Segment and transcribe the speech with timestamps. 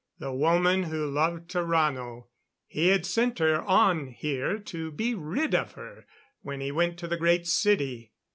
[0.17, 2.25] The woman who loved Tarrano;
[2.65, 6.07] he had sent her on here to be rid of her,
[6.41, 8.11] when he went to the Great City.